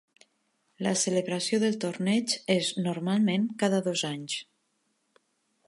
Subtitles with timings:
[0.85, 4.39] La celebració del torneig és normalment cada dos anys.